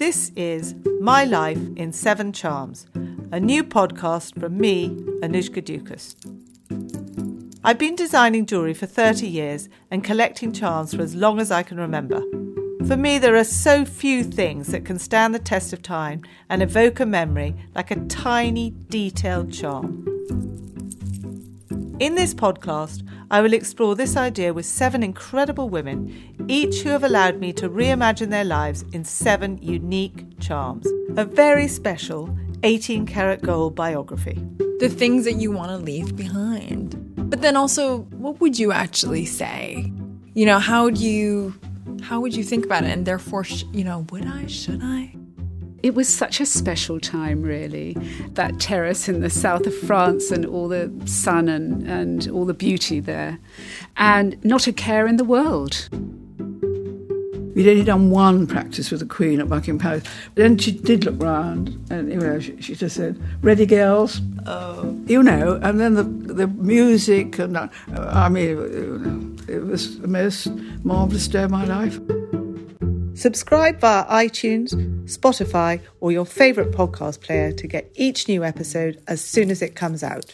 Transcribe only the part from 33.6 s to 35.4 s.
biography. The things that